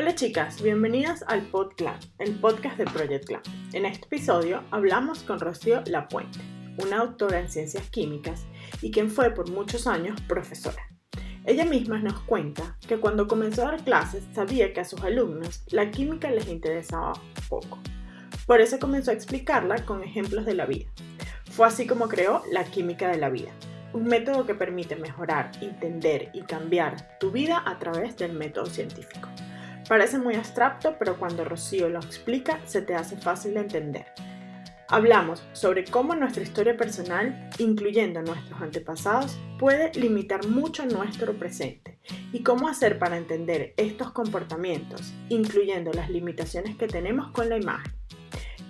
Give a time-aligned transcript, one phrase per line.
[0.00, 3.42] Hola chicas, bienvenidas al PodClan, el podcast de Project Clan.
[3.74, 6.38] En este episodio hablamos con Rocío Lapuente,
[6.82, 8.46] una autora en ciencias químicas
[8.80, 10.82] y quien fue por muchos años profesora.
[11.44, 15.64] Ella misma nos cuenta que cuando comenzó a dar clases sabía que a sus alumnos
[15.68, 17.12] la química les interesaba
[17.50, 17.78] poco.
[18.46, 20.90] Por eso comenzó a explicarla con ejemplos de la vida.
[21.50, 23.50] Fue así como creó la química de la vida,
[23.92, 29.28] un método que permite mejorar, entender y cambiar tu vida a través del método científico.
[29.90, 34.06] Parece muy abstracto, pero cuando Rocío lo explica se te hace fácil de entender.
[34.86, 41.98] Hablamos sobre cómo nuestra historia personal, incluyendo nuestros antepasados, puede limitar mucho nuestro presente
[42.32, 47.92] y cómo hacer para entender estos comportamientos, incluyendo las limitaciones que tenemos con la imagen.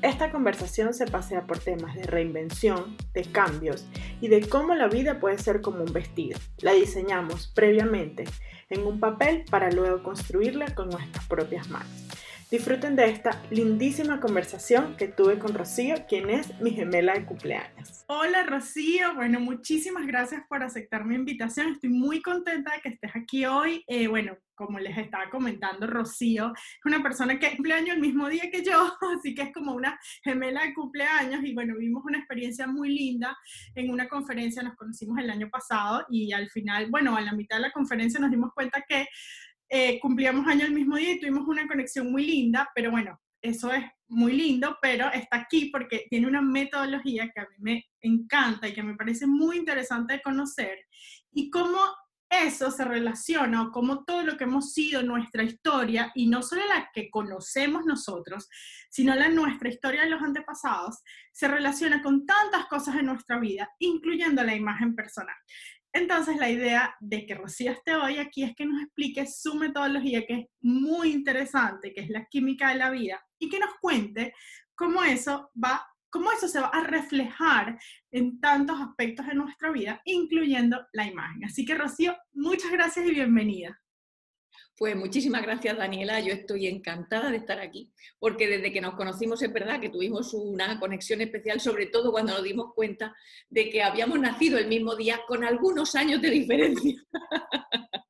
[0.00, 3.86] Esta conversación se pasea por temas de reinvención, de cambios
[4.22, 6.38] y de cómo la vida puede ser como un vestido.
[6.62, 8.24] La diseñamos previamente
[8.70, 11.90] en un papel para luego construirla con nuestras propias manos.
[12.50, 18.04] Disfruten de esta lindísima conversación que tuve con Rocío, quien es mi gemela de cumpleaños.
[18.08, 21.68] Hola Rocío, bueno, muchísimas gracias por aceptar mi invitación.
[21.68, 23.84] Estoy muy contenta de que estés aquí hoy.
[23.86, 28.50] Eh, bueno, como les estaba comentando, Rocío es una persona que cumpleaños el mismo día
[28.50, 32.66] que yo, así que es como una gemela de cumpleaños y bueno, vimos una experiencia
[32.66, 33.38] muy linda
[33.76, 37.58] en una conferencia, nos conocimos el año pasado y al final, bueno, a la mitad
[37.58, 39.06] de la conferencia nos dimos cuenta que
[39.70, 43.72] eh, cumplíamos año el mismo día y tuvimos una conexión muy linda, pero bueno, eso
[43.72, 48.68] es muy lindo, pero está aquí porque tiene una metodología que a mí me encanta
[48.68, 50.76] y que me parece muy interesante de conocer
[51.32, 51.78] y cómo
[52.28, 56.62] eso se relaciona o cómo todo lo que hemos sido nuestra historia y no solo
[56.66, 58.48] la que conocemos nosotros,
[58.88, 63.68] sino la nuestra historia de los antepasados, se relaciona con tantas cosas en nuestra vida,
[63.80, 65.34] incluyendo la imagen personal.
[65.92, 70.24] Entonces, la idea de que Rocío esté hoy aquí es que nos explique su metodología,
[70.24, 74.32] que es muy interesante, que es la química de la vida, y que nos cuente
[74.74, 77.78] cómo eso va, cómo eso se va a reflejar
[78.12, 81.44] en tantos aspectos de nuestra vida, incluyendo la imagen.
[81.44, 83.80] Así que, Rocío, muchas gracias y bienvenida.
[84.80, 86.20] Pues muchísimas gracias, Daniela.
[86.20, 90.32] Yo estoy encantada de estar aquí, porque desde que nos conocimos es verdad que tuvimos
[90.32, 93.14] una conexión especial, sobre todo cuando nos dimos cuenta
[93.50, 96.94] de que habíamos nacido el mismo día con algunos años de diferencia.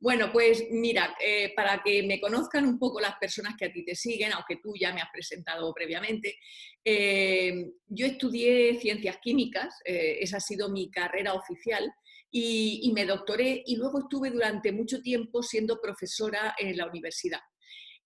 [0.00, 3.82] bueno, pues mira, eh, para que me conozcan un poco las personas que a ti
[3.82, 6.36] te siguen, aunque tú ya me has presentado previamente,
[6.84, 11.90] eh, yo estudié ciencias químicas, eh, esa ha sido mi carrera oficial
[12.34, 17.40] y, me doctoré y luego estuve durante mucho tiempo siendo profesora en la universidad.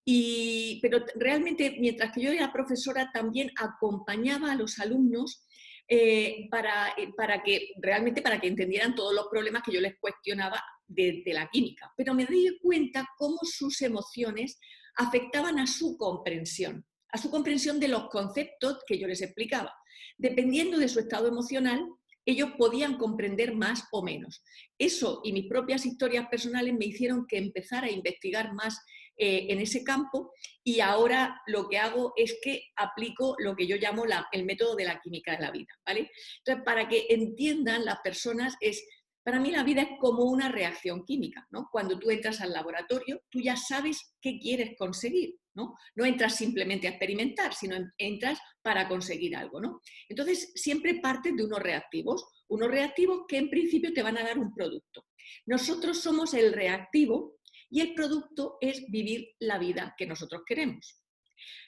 [0.04, 5.46] Y, pero realmente, mientras que yo era profesora, también acompañaba a los alumnos
[5.88, 9.96] eh, para, eh, para, que realmente para que entendieran todos los problemas que yo les
[10.00, 11.92] cuestionaba de, de, la química.
[11.96, 14.58] Pero me di cuenta cómo sus emociones
[14.96, 19.72] afectaban a su comprensión, a su comprensión de los conceptos que yo les explicaba.
[20.18, 21.86] Dependiendo de su estado emocional,
[22.26, 24.42] ellos podían comprender más o menos.
[24.78, 28.84] Eso y mis propias historias personales me hicieron que empezara a investigar más
[29.16, 30.32] eh, en ese campo
[30.62, 34.84] y ahora lo que hago es que aplico lo que yo llamo el método de
[34.84, 35.72] la química de la vida.
[35.86, 36.10] ¿vale?
[36.38, 38.86] Entonces, para que entiendan las personas, es
[39.26, 41.68] para mí la vida es como una reacción química, ¿no?
[41.72, 45.74] Cuando tú entras al laboratorio, tú ya sabes qué quieres conseguir, ¿no?
[45.96, 49.80] No entras simplemente a experimentar, sino entras para conseguir algo, ¿no?
[50.08, 54.38] Entonces, siempre partes de unos reactivos, unos reactivos que en principio te van a dar
[54.38, 55.06] un producto.
[55.44, 61.02] Nosotros somos el reactivo y el producto es vivir la vida que nosotros queremos.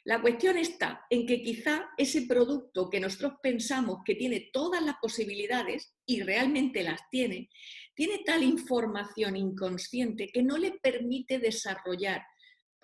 [0.05, 4.97] La cuestión está en que quizá ese producto que nosotros pensamos que tiene todas las
[5.01, 7.51] posibilidades, y realmente las tiene,
[7.95, 12.23] tiene tal información inconsciente que no le permite desarrollar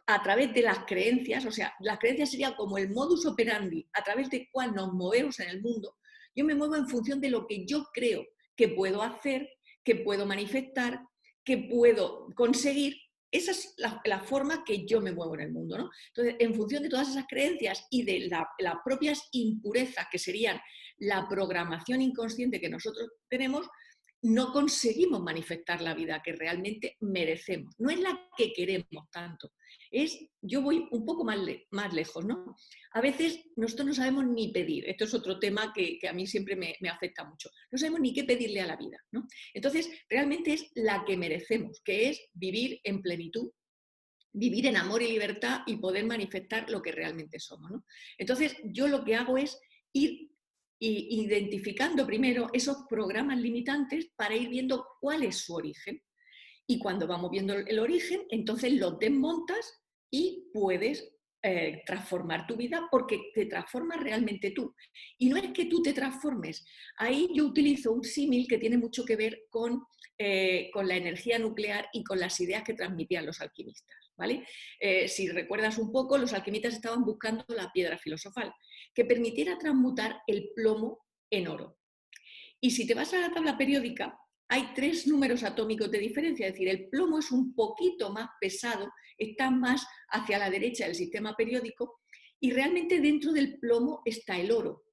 [0.06, 4.02] a través de las creencias, o sea, las creencias serían como el modus operandi a
[4.02, 5.96] través del cual nos movemos en el mundo.
[6.34, 9.48] Yo me muevo en función de lo que yo creo que puedo hacer,
[9.82, 11.00] que puedo manifestar,
[11.44, 12.96] que puedo conseguir
[13.34, 15.76] esa es la, forma que yo me muevo en el mundo.
[15.76, 15.90] ¿no?
[16.08, 20.60] Entonces, en función de todas esas creencias y de las propias impurezas que serían
[20.98, 23.66] la programación inconsciente que nosotros tenemos,
[24.22, 27.75] no conseguimos manifestar la vida que realmente merecemos.
[27.78, 29.52] No es la que queremos tanto.
[29.96, 31.38] Es, yo voy un poco más,
[31.70, 32.56] más lejos, ¿no?
[32.93, 34.88] A veces nosotros no sabemos ni pedir.
[34.88, 37.49] Esto es otro tema que, a mí siempre me, me, afecta mucho.
[37.70, 39.26] No sabemos ni qué pedirle a la vida, ¿no?
[39.52, 43.52] Entonces, realmente es la que merecemos, que es vivir en plenitud,
[44.32, 47.85] vivir en amor y libertad y poder manifestar lo que realmente somos, ¿no?
[48.19, 49.61] Entonces, yo lo que hago es
[49.93, 50.35] ir
[50.81, 56.02] identificando primero esos programas limitantes para ir viendo cuál es su origen.
[56.67, 61.14] Y cuando vamos viendo el origen, entonces los desmontas y puedes
[61.46, 64.74] eh, transformar tu vida porque te transformas realmente tú.
[65.18, 66.64] Y no es que tú te transformes.
[66.96, 69.82] Ahí yo utilizo un símil que tiene mucho que ver con,
[70.16, 73.94] eh, con la energía nuclear y con las ideas que transmitían los alquimistas.
[74.16, 74.46] ¿Vale?
[74.80, 78.50] Eh, si recuerdas un poco, los alquimistas estaban buscando la piedra filosofal,
[78.94, 81.76] que permitiera transmutar el plomo en oro.
[82.58, 84.18] Y si te vas a la tabla periódica,
[84.49, 88.91] hay tres números atómicos de diferencia, es decir, el plomo es un poquito más pesado,
[89.17, 92.00] está más hacia la derecha del sistema periódico
[92.41, 94.85] y realmente dentro del plomo está el oro.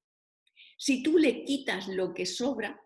[0.78, 2.80] Si tú le quitas lo que sobra,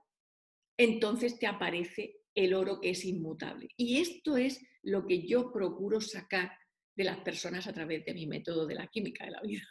[0.77, 3.69] entonces te aparece el oro que es inmutable.
[3.77, 6.51] Y esto es lo que yo procuro sacar
[6.95, 9.63] de las personas a través de mi método de la química de la vida.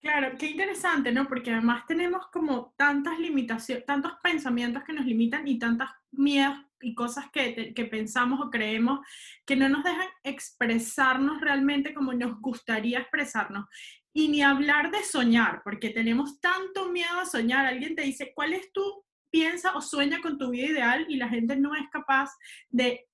[0.00, 1.28] Claro, qué interesante, ¿no?
[1.28, 6.94] Porque además tenemos como tantas limitaciones, tantos pensamientos que nos limitan y tantas miedos y
[6.94, 8.98] cosas que, que, pensamos o creemos
[9.46, 13.66] que no nos dejan expresarnos realmente como nos gustaría expresarnos.
[14.12, 17.64] Y ni hablar de soñar, porque tenemos tanto miedo a soñar.
[17.64, 18.82] Alguien te dice, ¿cuál es tu
[19.30, 21.06] piensa o sueña con tu vida ideal?
[21.08, 22.30] Y la gente no es capaz
[22.68, 23.06] de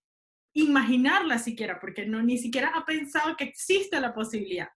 [0.54, 4.70] imaginarla siquiera, porque no ni siquiera ha pensado que existe la posibilidad.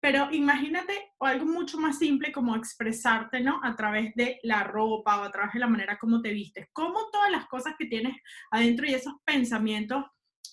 [0.00, 3.60] Pero imagínate algo mucho más simple como expresarte, ¿no?
[3.62, 6.68] A través de la ropa o a través de la manera como te vistes.
[6.72, 8.16] Cómo todas las cosas que tienes
[8.50, 10.04] adentro y esos pensamientos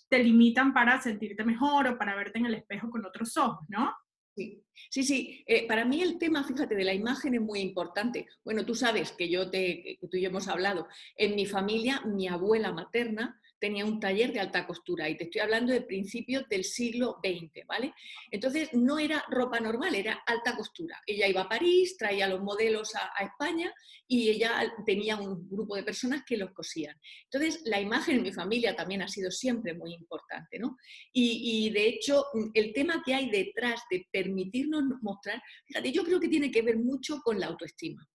[0.09, 3.94] te limitan para sentirte mejor o para verte en el espejo con otros ojos, ¿no?
[4.35, 5.44] Sí, sí, sí.
[5.47, 8.27] Eh, para mí el tema, fíjate, de la imagen es muy importante.
[8.45, 10.88] Bueno, tú sabes que yo te, que tú y yo hemos hablado.
[11.15, 15.42] En mi familia, mi abuela materna tenía un taller de alta costura y te estoy
[15.42, 17.94] hablando de principios del siglo XX, ¿vale?
[18.31, 21.01] Entonces no era ropa normal, era alta costura.
[21.06, 23.74] Ella iba a París, traía los modelos a, España
[24.07, 26.95] y ella tenía un grupo de personas que los cosían.
[27.24, 30.77] Entonces la imagen en mi familia también ha sido siempre muy importante, ¿no?
[31.12, 36.30] Y, de hecho el tema que hay detrás de permitirnos mostrar, fíjate, yo creo que
[36.30, 38.07] tiene que ver mucho con la autoestima.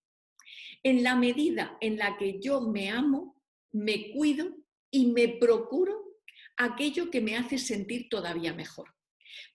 [0.83, 3.37] En la medida en la que yo me amo,
[3.73, 4.62] me cuido,
[4.93, 6.21] y me procuro
[6.56, 8.94] aquello que me hace sentir todavía mejor.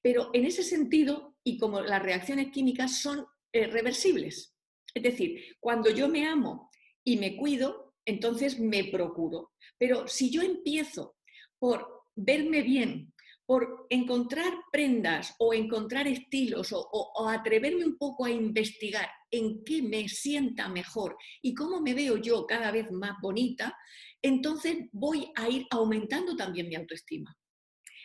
[0.01, 4.55] Pero en ese sentido, y como las reacciones químicas son eh, reversibles,
[4.93, 6.69] es decir, cuando yo me amo
[7.05, 9.51] y me cuido, entonces me procuro.
[9.77, 11.15] Pero si yo empiezo
[11.59, 13.13] por verme bien,
[13.45, 19.81] por encontrar prendas o encontrar estilos o, o, atreverme un poco a investigar en qué
[19.81, 23.77] me sienta mejor y cómo me veo yo cada vez más bonita,
[24.21, 27.35] entonces voy a ir aumentando también mi autoestima.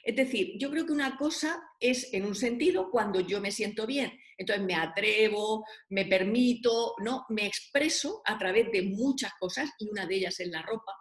[0.02, 3.86] Es decir, yo creo que una cosa es en un sentido cuando yo me siento
[3.86, 7.24] bien, entonces me atrevo, me permito, ¿no?
[7.28, 10.92] me expreso a través de muchas cosas y una de ellas es la ropa,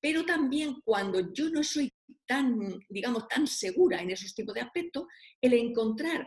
[0.00, 1.92] pero también cuando yo no soy
[2.26, 5.04] tan, digamos, tan segura en esos tipos de aspectos,
[5.40, 6.26] el encontrar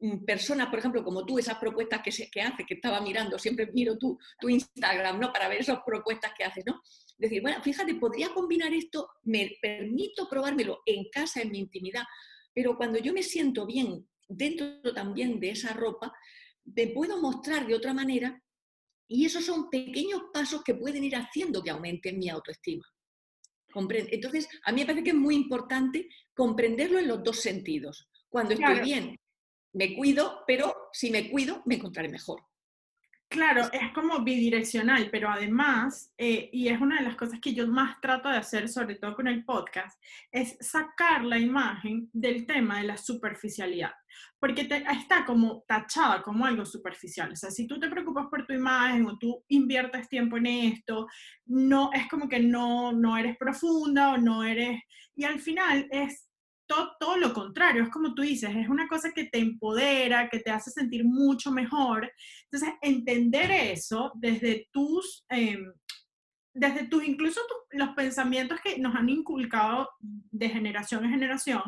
[0.00, 3.38] mm, personas, por ejemplo, como tú, esas propuestas que, se, que haces, que estaba mirando,
[3.38, 5.32] siempre miro tu, tu Instagram, ¿no?
[5.32, 6.80] Para ver esas propuestas que haces, ¿no?
[7.18, 12.04] Decir, bueno, fíjate, podría combinar esto, me permito probármelo en casa, en mi intimidad,
[12.54, 16.12] pero cuando yo me siento bien dentro también de esa ropa,
[16.64, 18.42] me puedo mostrar de otra manera
[19.08, 22.84] y esos son pequeños pasos que pueden ir haciendo que aumente mi autoestima.
[23.74, 28.08] Entonces, a mí me parece que es muy importante comprenderlo en los dos sentidos.
[28.28, 29.16] Cuando estoy bien,
[29.72, 32.42] me cuido, pero si me cuido, me encontraré mejor.
[33.30, 37.66] Claro, es como bidireccional, pero además, eh, y es una de las cosas que yo
[37.66, 40.00] más trato de hacer, sobre todo con el podcast,
[40.32, 43.92] es sacar la imagen del tema de la superficialidad,
[44.40, 47.30] porque está como tachada como algo superficial.
[47.32, 51.06] O sea, si tú te preocupas por tu imagen o tú inviertes tiempo en esto,
[51.44, 54.80] no es como que no, no eres profunda o no eres,
[55.14, 56.27] y al final es
[56.68, 60.50] todo, lo contrario, es como tú dices, es una cosa que te empodera, que te
[60.50, 62.10] hace sentir mucho mejor.
[62.44, 65.72] Entonces, entender eso desde tus, em,
[66.54, 71.62] desde tus, incluso los pensamientos que nos han inculcado de generación en generación,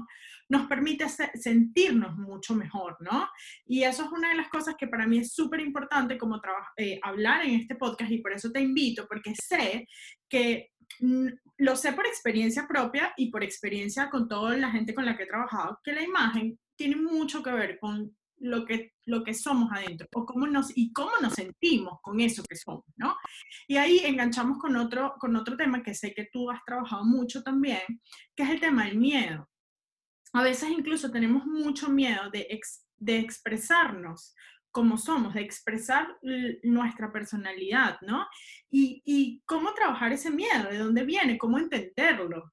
[0.49, 3.29] nos permite sentirnos mucho mejor, ¿no?
[3.67, 6.41] Y eso es una de las cosas que para mí es súper importante como
[6.77, 9.87] eh, hablar en este podcast y por eso te invito, porque sé
[10.29, 15.17] que lo sé por experiencia propia y por experiencia con toda la gente con la
[15.17, 19.35] que he trabajado, que la imagen tiene mucho que ver con lo que, lo que
[19.35, 23.17] somos adentro o cómo nos, y cómo nos sentimos con eso que somos, ¿no?
[23.69, 27.43] Y ahí enganchamos con otro, con otro tema que sé que tú has trabajado mucho
[27.43, 27.83] también,
[28.35, 29.49] que es el tema del miedo.
[30.33, 32.61] A veces incluso tenemos mucho miedo de,
[32.97, 34.35] de expresarnos
[34.71, 36.19] como somos, de expresar
[36.63, 38.27] nuestra personalidad, ¿no?
[38.71, 42.53] Y, cómo trabajar ese miedo, de dónde viene, cómo entenderlo.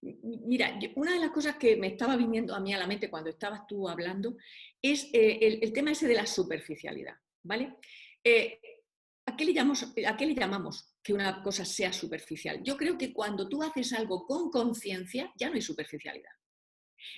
[0.00, 3.30] Mira, una de las cosas que me estaba viniendo a mí a la mente cuando
[3.30, 4.36] estabas tú hablando
[4.80, 7.76] es eh, el, tema ese de la superficialidad, ¿vale?
[8.22, 8.60] Eh,
[9.24, 12.62] ¿a, qué le llamamos, ¿A qué le llamamos que una cosa sea superficial?
[12.62, 16.30] Yo creo que cuando tú haces algo con conciencia, ya no hay superficialidad.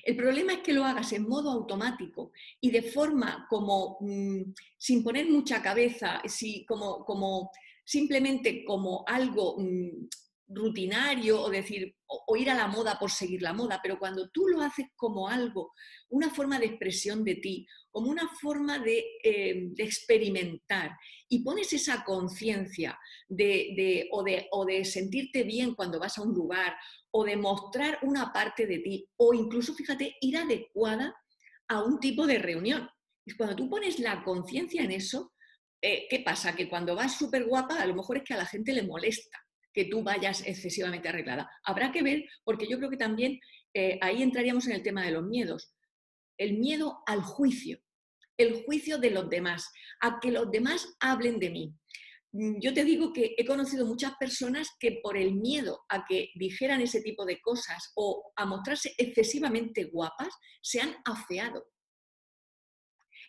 [0.02, 5.02] El problema es que lo hagas en modo automático y de forma como mm, sin
[5.02, 6.23] poner mucha cabeza,
[6.66, 7.50] como, como,
[7.85, 10.09] simplemente como algo mm,
[10.49, 14.49] rutinario o decir, o, ir a la moda por seguir la moda, pero cuando tú
[14.49, 15.73] lo haces como algo,
[16.09, 20.97] una forma de expresión de ti, como una forma de, eh, experimentar
[21.28, 26.33] y pones esa conciencia de, o, de, o de sentirte bien cuando vas a un
[26.33, 26.75] lugar
[27.11, 31.15] o de mostrar una parte de ti o incluso, fíjate, ir adecuada
[31.69, 32.88] a un tipo de reunión.
[33.25, 35.33] Y cuando tú pones la conciencia en eso,
[35.81, 36.57] eh, ¿qué pasa?
[36.57, 39.38] Que cuando vas súper guapa, a lo mejor es que a la gente le molesta
[39.73, 41.49] que tú vayas excesivamente arreglada.
[41.62, 43.38] Habrá que ver, porque yo creo que también
[43.75, 45.73] eh, ahí entraríamos en el tema de los miedos.
[46.37, 47.79] El miedo al juicio,
[48.37, 51.75] el juicio de los demás, a que los demás hablen de mí.
[52.32, 56.30] Mm, yo te digo que he conocido muchas personas que por el miedo a que
[56.35, 61.66] dijeran ese tipo de cosas o a mostrarse excesivamente guapas, se han afeado.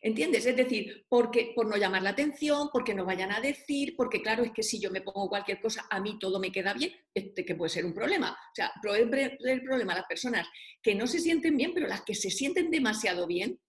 [0.02, 0.46] ¿Entiendes?
[0.46, 4.44] Es decir, porque, por no llamar la atención, porque no vayan a decir, porque claro,
[4.44, 7.44] es que si yo me pongo cualquier cosa, a mí todo me queda bien, este,
[7.44, 8.32] que puede ser un problema.
[8.32, 10.48] O sea, el problema las personas
[10.82, 13.60] que no se sienten bien, pero las que se sienten demasiado bien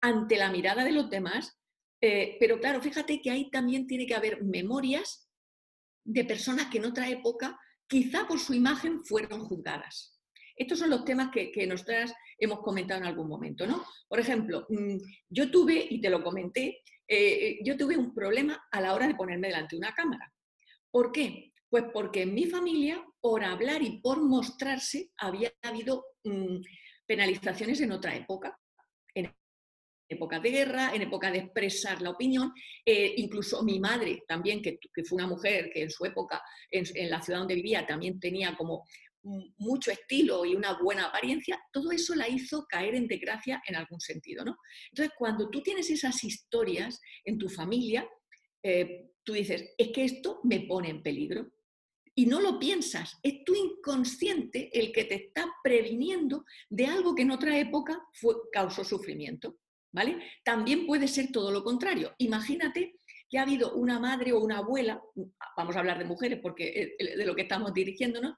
[0.00, 1.59] ante la mirada de los demás.
[2.00, 5.28] Eh, pero claro, fíjate que ahí también tiene que haber memorias
[6.04, 10.18] de personas que en otra época, quizá por su imagen, fueron juzgadas.
[10.56, 13.84] Estos son los temas que, nosotras hemos comentado en algún momento, ¿no?
[14.08, 14.96] Por ejemplo, mm,
[15.28, 19.14] yo tuve, y te lo comenté, eh, yo tuve un problema a la hora de
[19.14, 20.32] ponerme delante de una cámara.
[20.90, 21.52] ¿Por qué?
[21.68, 26.58] Pues porque en mi familia, por hablar y por mostrarse, había habido mm,
[27.06, 28.58] penalizaciones en otra época,
[30.10, 32.52] época de guerra, en época de expresar la opinión.
[32.84, 37.22] Eh, incluso mi madre también, que, fue una mujer que en su época, en, la
[37.22, 38.84] ciudad donde vivía, también tenía como
[39.58, 44.00] mucho estilo y una buena apariencia, todo eso la hizo caer en desgracia en algún
[44.00, 44.44] sentido.
[44.44, 44.56] ¿no?
[44.90, 48.08] Entonces, cuando tú tienes esas historias en tu familia,
[48.62, 51.52] eh, tú dices, es que esto me pone en peligro.
[52.14, 57.22] Y no lo piensas, es tu inconsciente el que te está previniendo de algo que
[57.22, 58.02] en otra época
[58.52, 59.58] causó sufrimiento.
[59.92, 60.18] ¿Vale?
[60.44, 62.14] También puede ser todo lo contrario.
[62.18, 62.96] Imagínate
[63.28, 65.00] que ha habido una madre o una abuela,
[65.56, 68.34] vamos a hablar de mujeres porque de lo que estamos dirigiéndonos,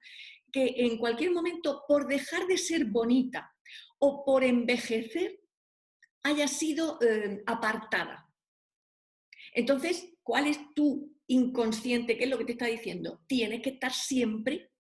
[0.53, 3.51] que en cualquier momento, por dejar de ser bonita
[3.99, 5.41] o por envejecer,
[6.25, 8.29] haya sido eh, apartada.
[9.55, 12.17] Entonces, ¿cuál es tu inconsciente?
[12.17, 13.23] ¿Qué es lo que te está diciendo?
[13.27, 14.71] Tienes que estar siempre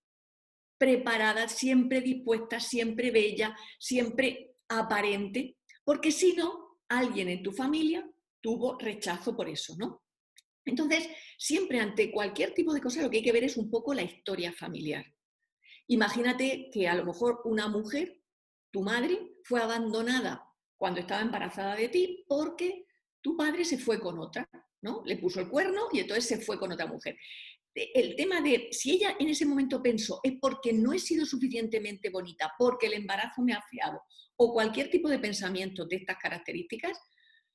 [0.78, 6.61] preparada, siempre dispuesta, siempre bella, siempre aparente, porque si no,
[6.98, 8.08] alguien en tu familia
[8.40, 10.02] tuvo rechazo por eso, ¿no?
[10.64, 11.08] Entonces,
[11.38, 14.02] siempre ante cualquier tipo de cosa lo que hay que ver es un poco la
[14.02, 15.04] historia familiar.
[15.88, 18.22] Imagínate que a lo mejor una mujer,
[18.70, 20.44] tu madre, fue abandonada
[20.76, 22.86] cuando estaba embarazada de ti porque
[23.20, 24.48] tu padre se fue con otra,
[24.82, 25.02] ¿no?
[25.04, 27.16] Le puso el cuerno y entonces se fue con otra mujer.
[27.74, 32.10] El tema de si ella en ese momento pensó es porque no he sido suficientemente
[32.10, 34.02] bonita, porque el embarazo me ha fiado,
[34.42, 36.98] o cualquier tipo de pensamiento de estas características,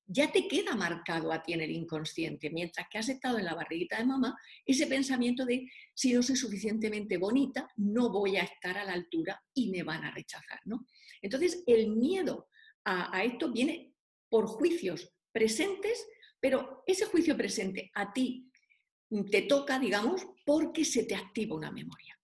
[0.06, 3.56] ya te queda marcado a ti en el inconsciente, mientras que has estado en la
[3.56, 8.78] barriguita de mamá, ese pensamiento de si no soy suficientemente bonita, no voy a estar
[8.78, 10.62] a la altura y me van a rechazar.
[10.64, 10.88] ¿no?
[11.22, 12.48] Entonces, el miedo
[12.86, 13.94] a, esto viene
[14.30, 16.08] por juicios presentes,
[16.40, 18.50] pero ese juicio presente a ti
[19.30, 22.18] te toca, digamos, porque se te activa una memoria.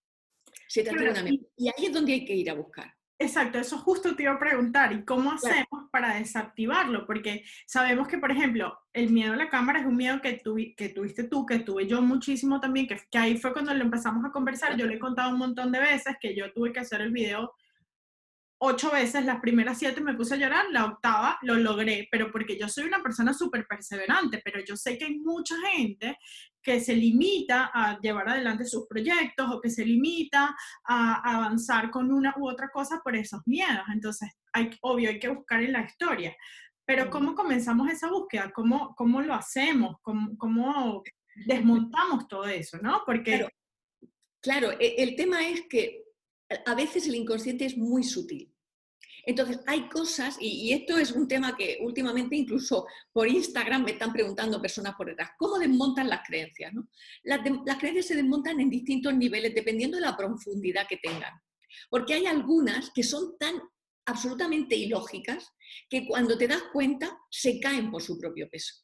[0.69, 1.49] Se te activa una memoria.
[1.57, 2.93] Y ahí es donde hay que ir a buscar.
[3.23, 7.05] Exacto, eso justo te iba a preguntar, ¿y cómo hacemos para desactivarlo?
[7.05, 10.41] Porque sabemos que, por ejemplo, el miedo a la cámara es un miedo que,
[10.75, 14.25] que tuviste tú, que tuve yo muchísimo también, que, que ahí fue cuando lo empezamos
[14.25, 16.99] a conversar, yo le he contado un montón de veces que yo tuve que hacer
[16.99, 17.53] el video
[18.65, 22.57] ocho veces, las primeras siete me puse a llorar, la octava lo logré, pero porque
[22.57, 26.17] yo soy una persona súper perseverante, pero yo sé que hay mucha gente
[26.61, 30.55] que se limita a llevar adelante sus proyectos o que se limita
[30.85, 33.83] a avanzar con una u otra cosa por esos miedos.
[33.91, 36.33] Entonces, hay, obvio, hay que buscar en la historia.
[36.85, 38.49] Pero ¿cómo comenzamos esa búsqueda?
[38.55, 39.97] ¿Cómo, cómo lo hacemos?
[40.01, 41.03] ¿Cómo, ¿Cómo,
[41.45, 42.77] desmontamos todo eso?
[42.77, 43.01] ¿no?
[43.05, 43.31] Porque...
[43.31, 43.49] Claro,
[44.41, 46.03] claro, e, el tema es que
[46.65, 48.52] a veces el inconsciente es muy sutil.
[49.25, 54.11] Entonces, hay cosas, y, esto es un tema que últimamente incluso por Instagram me están
[54.11, 56.73] preguntando personas por detrás, ¿cómo desmontan las creencias?
[57.23, 57.39] Las,
[57.79, 61.33] creencias se desmontan en distintos niveles dependiendo de la profundidad que tengan.
[61.89, 63.61] Porque hay algunas que son tan
[64.05, 65.49] absolutamente ilógicas
[65.89, 68.82] que cuando te das cuenta se caen por su propio peso.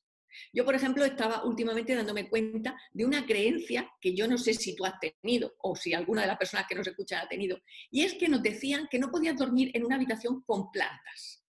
[0.53, 4.75] Yo, por ejemplo, estaba últimamente dándome cuenta de una creencia que yo no sé si
[4.75, 7.59] tú has tenido o si alguna de las personas que nos escuchan ha tenido,
[7.91, 11.39] y es que nos decían que no podías dormir en una habitación con plantas.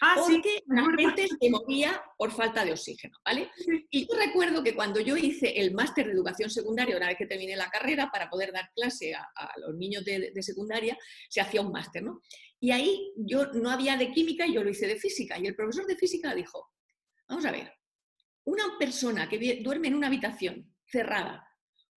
[0.00, 3.50] Ah, porque la gente se moría por falta de oxígeno, ¿vale?
[3.90, 7.26] Y yo recuerdo que cuando yo hice el máster de educación secundaria, una vez que
[7.26, 10.98] terminé la carrera, para poder dar clase a, los niños de, de, secundaria,
[11.30, 12.20] se hacía un máster, ¿no?
[12.60, 15.38] Y ahí yo no había de química y yo lo hice de física.
[15.38, 16.72] Y el profesor de física dijo,
[17.28, 17.72] vamos a ver,
[18.46, 21.46] una persona que duerme en una habitación cerrada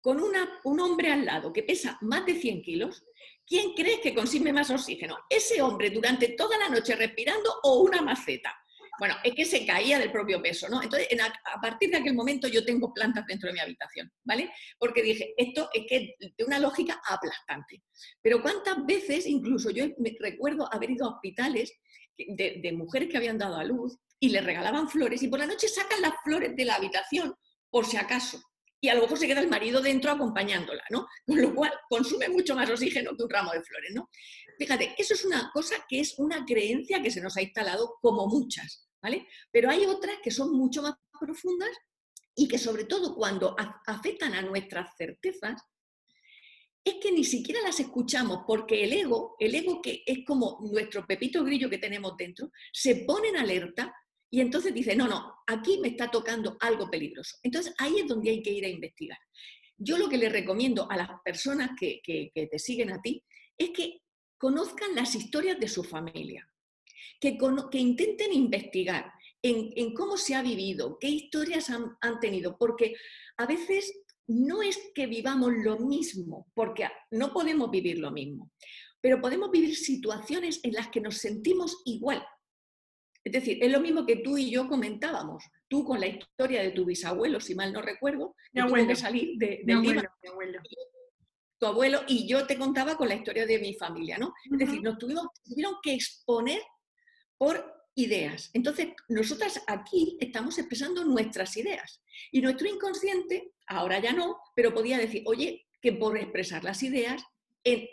[0.00, 3.04] con un hombre al lado que pesa más de 100 kilos,
[3.44, 5.18] ¿quién crees que consume más oxígeno?
[5.28, 8.54] ¿Ese hombre durante toda la noche respirando o una maceta?
[9.00, 10.80] Bueno, es que se caía del propio peso, ¿no?
[10.80, 14.50] Entonces, a, partir de aquel momento yo tengo plantas dentro de mi habitación, ¿vale?
[14.78, 17.82] Porque dije, esto es que de una lógica aplastante.
[18.22, 21.72] Pero cuántas veces, incluso yo me recuerdo haber ido a hospitales
[22.16, 25.68] de, mujeres que habían dado a luz y le regalaban flores y por la noche
[25.68, 27.34] sacan las flores de la habitación
[27.70, 28.40] por si acaso
[28.80, 31.06] y a lo mejor se queda el marido dentro acompañándola, ¿no?
[31.26, 34.08] Con lo cual consume mucho más oxígeno que un ramo de flores, ¿no?
[34.58, 38.26] Fíjate, eso es una cosa que es una creencia que se nos ha instalado como
[38.26, 39.26] muchas, ¿vale?
[39.50, 41.70] Pero hay otras que son mucho más profundas
[42.34, 43.56] y que sobre todo cuando
[43.86, 45.62] afectan a nuestras certezas,
[46.86, 51.04] es que ni siquiera las escuchamos porque el ego, el ego que es como nuestro
[51.04, 53.92] pepito grillo que tenemos dentro, se pone en alerta
[54.30, 57.38] y entonces dice, no, no, aquí me está tocando algo peligroso.
[57.42, 59.18] Entonces ahí es donde hay que ir a investigar.
[59.76, 63.20] Yo lo que le recomiendo a las personas que, te siguen a ti
[63.58, 64.02] es que
[64.38, 66.48] conozcan las historias de su familia,
[67.18, 69.12] que, que intenten investigar
[69.42, 72.94] en, cómo se ha vivido, qué historias han, han tenido, porque
[73.38, 73.92] a veces
[74.28, 78.50] no es que vivamos lo mismo, porque no podemos vivir lo mismo,
[79.00, 82.24] pero podemos vivir situaciones en las que nos sentimos igual
[83.26, 85.42] es decir, es lo mismo que tú y yo comentábamos.
[85.66, 89.36] Tú con la historia de tu bisabuelo, si mal no recuerdo, que tuvo que salir
[89.36, 90.02] de, de mi abuelo,
[91.58, 94.32] Tu abuelo y yo te contaba con la historia de mi familia, ¿no?
[94.44, 96.62] Es decir, nos tuvimos, tuvieron que exponer
[97.36, 98.48] por ideas.
[98.52, 102.00] Entonces, nosotras aquí estamos expresando nuestras ideas.
[102.30, 107.22] Y nuestro inconsciente, ahora ya no, pero podía decir, oye, que por expresar las ideas,
[107.64, 107.86] en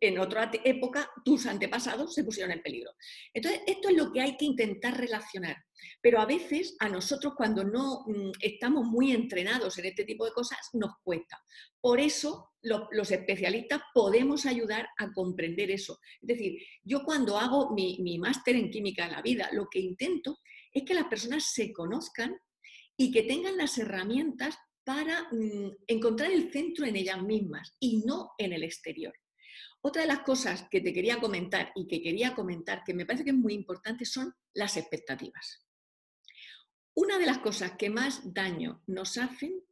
[0.00, 2.92] en otra época tus antepasados se pusieron en peligro.
[3.32, 5.56] Entonces, esto es lo que hay que intentar relacionar.
[6.00, 10.32] Pero a veces a nosotros cuando no mm, estamos muy entrenados en este tipo de
[10.32, 11.38] cosas nos cuesta.
[11.80, 15.98] Por eso los especialistas podemos ayudar a comprender eso.
[16.20, 19.78] Es decir, yo cuando hago mi, mi máster en química de la vida, lo que
[19.78, 20.38] intento
[20.72, 22.36] es que las personas se conozcan
[22.96, 28.30] y que tengan las herramientas para mm, encontrar el centro en ellas mismas y no
[28.38, 29.12] en el exterior.
[29.82, 33.22] Otra de las cosas que te quería comentar y que quería comentar, que me parece
[33.22, 35.62] que es muy importante, son las expectativas.
[36.94, 39.62] Una de las cosas que más daño nos hacen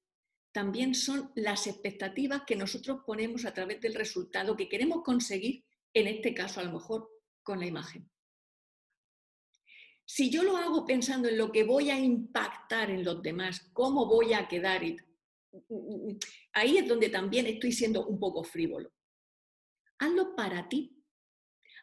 [0.52, 6.09] también son las expectativas que nosotros ponemos a través del resultado que queremos conseguir, en
[6.09, 7.09] este caso a lo mejor
[7.42, 8.11] con la imagen.
[10.07, 14.07] Si yo lo hago pensando en lo que voy a impactar en los demás, cómo
[14.07, 14.83] voy a quedar,
[16.53, 18.90] ahí es donde también estoy siendo un poco frívolo
[19.99, 20.92] hazlo para ti.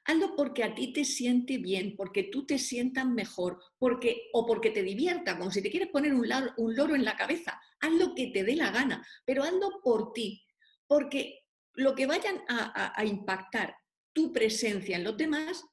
[0.05, 4.69] Hazlo porque a ti te siente bien, porque tú te sientas mejor, porque, o porque
[4.71, 7.59] te divierta, como si te quieres poner un, un loro en la cabeza.
[7.79, 10.43] Haz lo que te dé la gana, pero hazlo por ti,
[10.87, 13.75] porque lo que vayan a, impactar
[14.11, 15.63] tu presencia en los demás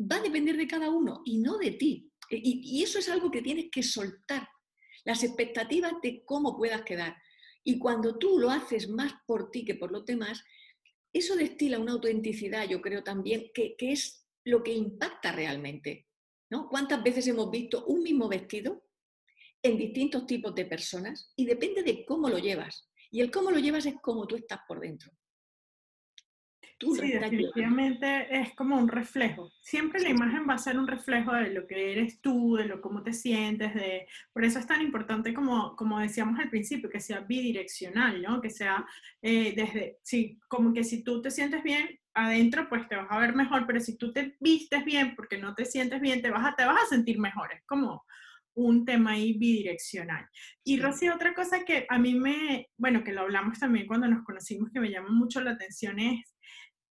[0.00, 2.10] va a depender de cada uno y no de ti.
[2.30, 4.48] y, eso es algo que tienes que soltar,
[5.04, 7.16] las expectativas de cómo puedas quedar.
[7.64, 10.42] Y cuando tú lo haces más por ti que por los demás,
[11.12, 16.06] eso destila una autenticidad, yo creo también, que, es lo que impacta realmente.
[16.50, 16.68] ¿no?
[16.68, 18.84] ¿Cuántas veces hemos visto un mismo vestido
[19.62, 21.32] en distintos tipos de personas?
[21.34, 22.88] Y depende de cómo lo llevas.
[23.10, 25.17] Y el cómo lo llevas es cómo tú estás por dentro
[26.78, 29.50] sí, definitivamente es como un reflejo.
[29.60, 32.80] Siempre la imagen va a ser un reflejo de lo que eres tú, de lo
[32.80, 37.00] cómo te sientes, de por eso es tan importante como, como decíamos al principio, que
[37.00, 38.40] sea bidireccional, ¿no?
[38.40, 38.86] Que sea
[39.22, 43.18] eh, desde, sí, como que si tú te sientes bien adentro, pues te vas a
[43.18, 46.46] ver mejor, pero si tú te vistes bien porque no te sientes bien, te vas
[46.46, 47.52] a, te vas a sentir mejor.
[47.52, 48.04] Es como
[48.54, 50.28] un tema ahí bidireccional.
[50.64, 54.24] Y Rosy, otra cosa que a mí me, bueno, que lo hablamos también cuando nos
[54.24, 56.34] conocimos, que me llama mucho la atención es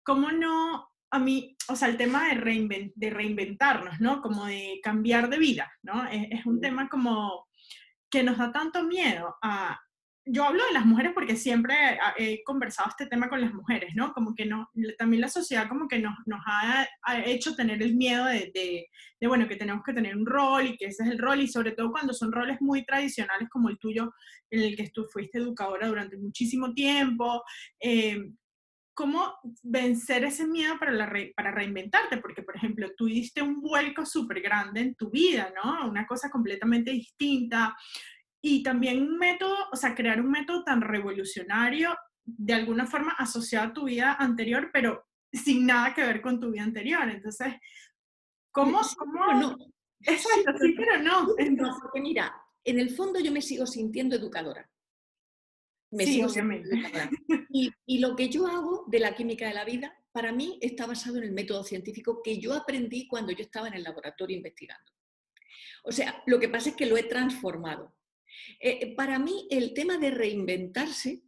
[0.03, 4.23] ¿cómo no, a mí, o sea, el tema de, de reinventarnos, ¿no?
[4.23, 6.09] Como de cambiar de vida, ¿no?
[6.09, 7.47] Es, un tema como
[8.11, 9.79] que nos da tanto miedo a,
[10.25, 11.75] yo hablo de las mujeres porque siempre
[12.17, 14.13] he conversado este tema con las mujeres, ¿no?
[14.13, 16.89] Como que no, también la sociedad como que nos, nos ha,
[17.27, 18.51] hecho tener el miedo de,
[19.21, 21.49] de, bueno, que tenemos que tener un rol y que ese es el rol, y
[21.49, 24.15] sobre todo cuando son roles muy tradicionales como el tuyo,
[24.51, 27.43] en el que tú fuiste educadora durante muchísimo tiempo.
[27.81, 28.31] Eh,
[28.95, 32.19] ¿Cómo vencer ese miedo para, la para reinventarte?
[32.19, 35.89] Porque, por ejemplo, tú diste un vuelco súper grande en tu vida, ¿no?
[35.89, 37.75] Una cosa completamente distinta
[38.45, 43.69] y también un método, o sea, crear un método tan revolucionario, de alguna forma asociado
[43.69, 47.09] a tu vida anterior, pero sin nada que ver con tu vida anterior.
[47.09, 47.55] Entonces,
[48.51, 48.81] ¿cómo?
[48.97, 49.33] cómo?
[49.35, 49.57] No.
[50.01, 51.35] Exacto, sí, pero no.
[51.39, 54.69] Entonces, porque mira, en el fondo yo me sigo sintiendo educadora.
[55.93, 57.11] Me sintiendo educadora.
[57.55, 60.87] Y, y lo que yo hago de la química de la vida, para mí está
[60.87, 64.91] basado en el método científico que yo aprendí cuando yo estaba en el laboratorio investigando.
[65.85, 67.95] O sea, lo que pasa es que lo he transformado.
[68.61, 71.23] Eh, eh, para mí el tema de reinventarse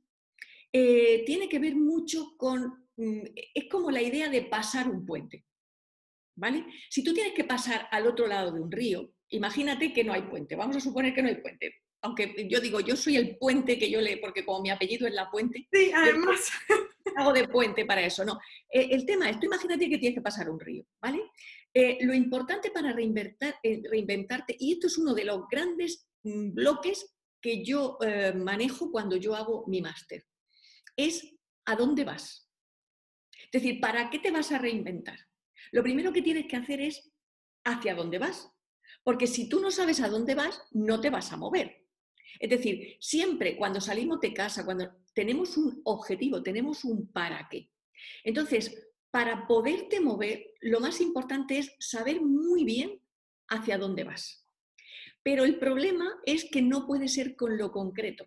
[0.72, 3.22] eh, tiene que ver mucho con, mm,
[3.55, 5.44] es como la idea de pasar un puente.
[6.37, 6.66] ¿Vale?
[6.90, 10.22] Si tú tienes que pasar al otro lado de un río, imagínate que no hay
[10.22, 11.84] puente, vamos a suponer que no hay puente.
[12.05, 15.14] Aunque yo digo, yo soy el puente que yo le, porque como mi apellido es
[15.14, 16.51] la puente, sí, además.
[17.17, 18.38] hago de puente para eso, no.
[18.71, 21.21] el tema es, tú imagínate que tienes que pasar un río, ¿vale?
[22.01, 27.99] lo importante para reinventarte, y esto es uno de los grandes Mm, bloques que yo
[28.01, 30.27] eh, manejo cuando yo hago mi máster.
[30.97, 31.37] Es
[31.67, 32.51] a dónde vas.
[33.31, 35.19] Es decir, ¿para qué te vas a reinventar?
[35.71, 37.12] Lo primero que tienes que hacer es
[37.64, 38.51] hacia dónde vas.
[39.03, 41.84] Porque si tú no sabes a dónde vas, no te vas a mover.
[42.38, 47.70] Es decir, siempre cuando salimos de casa, cuando tenemos un objetivo, tenemos un para qué.
[48.25, 53.01] Entonces, para poderte mover, lo más importante es saber muy bien
[53.49, 54.44] hacia dónde vas.
[55.23, 58.27] Pero el problema es que no puede ser con lo concreto,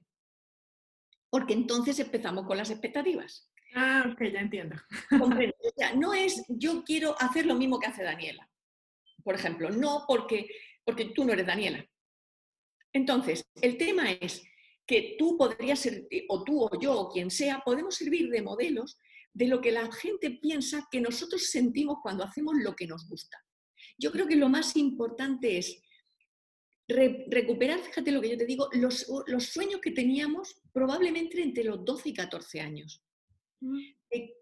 [1.30, 3.52] porque entonces empezamos con las expectativas.
[3.76, 4.76] Ah, ok, ya entiendo.
[5.98, 8.50] no es yo quiero hacer lo mismo que hace Daniela,
[9.24, 10.48] por ejemplo, no porque,
[10.86, 11.86] porque tú no eres Daniela.
[12.98, 14.44] Entonces, el tema es
[14.88, 18.98] que tú podrías ser, o tú o yo, o quien sea, podemos servir de modelos
[19.34, 23.38] de lo que la gente piensa que nosotros sentimos cuando hacemos lo que nos gusta.
[24.00, 25.80] Yo creo que lo más importante es
[26.88, 29.06] recuperar, fíjate lo que yo te digo, los,
[29.46, 33.04] sueños que teníamos probablemente entre los 12 y 14 años.
[33.60, 33.80] Mm.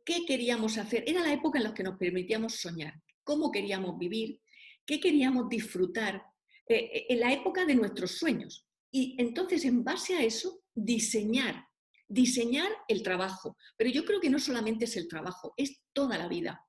[0.05, 1.03] qué queríamos hacer.
[1.07, 4.39] Era la época en la que nos permitíamos soñar, cómo queríamos vivir,
[4.85, 6.23] qué queríamos disfrutar,
[6.67, 8.67] eh, en la época de nuestros sueños.
[8.91, 11.65] Y entonces, en base a eso, diseñar,
[12.07, 13.57] diseñar el trabajo.
[13.77, 16.61] Pero yo creo que no solamente es el trabajo, es toda la vida.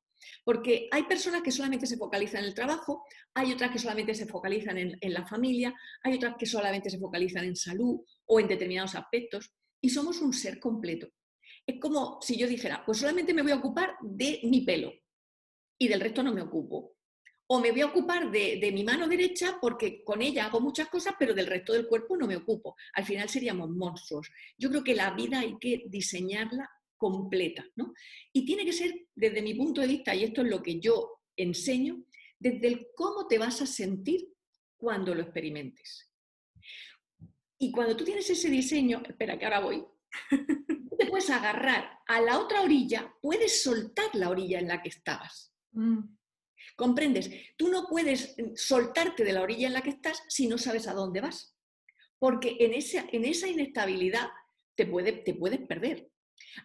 [0.45, 3.05] Porque hay personas que solamente se focalizan en el trabajo,
[3.35, 7.45] hay otras que solamente se focalizan en, la familia, hay otras que solamente se focalizan
[7.45, 11.09] en salud o en determinados aspectos, y somos un ser completo.
[11.67, 14.93] Es como si yo dijera, pues solamente me voy a ocupar de mi pelo
[15.79, 16.96] y del resto no me ocupo.
[17.49, 21.15] O me voy a ocupar de, mi mano derecha porque con ella hago muchas cosas,
[21.19, 22.77] pero del resto del cuerpo no me ocupo.
[22.95, 24.31] Al final seríamos monstruos.
[24.59, 27.65] Yo creo que la vida hay que diseñarla completa.
[27.77, 27.95] ¿no?
[28.33, 31.21] Y tiene que ser, desde mi punto de vista, y esto es lo que yo
[31.37, 32.05] enseño,
[32.39, 34.29] desde el cómo te vas a sentir
[34.77, 36.11] cuando lo experimentes.
[37.59, 39.85] Y cuando tú tienes ese diseño, espera que ahora voy,
[40.99, 45.53] te puedes agarrar a la otra orilla, puedes soltar la orilla en la que estabas.
[45.73, 46.16] Mm.
[46.77, 47.31] ¿Comprendes?
[47.57, 50.93] Tú no puedes soltarte de la orilla en la que estás si no sabes a
[50.93, 51.57] dónde vas.
[52.19, 54.29] Porque en esa, en esa inestabilidad
[54.77, 56.11] te, puede, te puedes perder.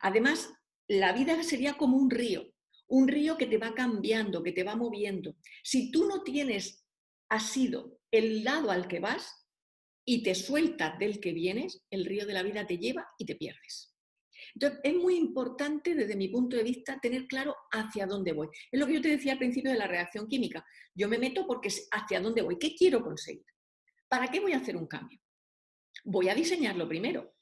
[0.01, 0.53] Además,
[0.87, 2.53] la vida sería como un río,
[2.87, 5.35] un río que te va cambiando, que te va moviendo.
[5.63, 6.85] Si tú no tienes
[7.29, 9.47] asido el lado al que vas
[10.05, 13.35] y te sueltas del que vienes, el río de la vida te lleva y te
[13.35, 13.90] pierdes.
[14.53, 18.47] Entonces, es muy importante desde mi punto de vista tener claro hacia dónde voy.
[18.71, 20.65] Es lo que yo te decía al principio de la reacción química.
[20.93, 23.45] Yo me meto porque es hacia dónde voy, qué quiero conseguir.
[24.07, 25.19] ¿Para qué voy a hacer un cambio?
[26.03, 27.33] Voy a diseñarlo primero